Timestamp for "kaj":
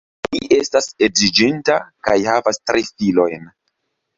2.09-2.17